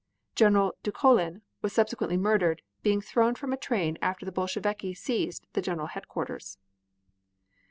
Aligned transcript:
General 0.33 0.73
Dukholin 0.83 1.43
was 1.61 1.73
subsequently 1.73 2.17
murdered, 2.17 2.63
by 2.63 2.79
being 2.81 3.01
thrown 3.01 3.35
from 3.35 3.53
a 3.53 3.55
train 3.55 3.99
after 4.01 4.25
the 4.25 4.31
Bolsheviki 4.31 4.95
seized 4.95 5.45
the 5.53 5.61
general 5.61 5.85
headquarters. 5.85 6.57